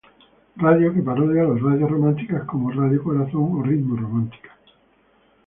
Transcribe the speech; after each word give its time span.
Radio 0.55 0.91
que 0.95 1.03
parodia 1.03 1.43
las 1.43 1.61
radios 1.61 1.91
románticas 1.91 2.43
como 2.47 2.71
Radio 2.71 3.03
Corazón 3.03 3.51
o 3.53 3.61
Ritmo 3.61 3.95
Romántica. 3.95 4.49